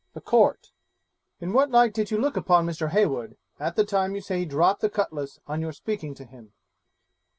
The 0.13 0.19
Court 0.33 0.71
'In 1.39 1.53
what 1.53 1.69
light 1.69 1.93
did 1.93 2.09
you 2.09 2.17
look 2.19 2.35
upon 2.35 2.65
Mr. 2.65 2.89
Heywood, 2.89 3.37
at 3.59 3.75
the 3.75 3.85
time 3.85 4.15
you 4.15 4.21
say 4.21 4.39
he 4.39 4.45
dropped 4.45 4.81
the 4.81 4.89
cutlass 4.89 5.39
on 5.45 5.61
your 5.61 5.73
speaking 5.73 6.15
to 6.15 6.25
him?' 6.25 6.53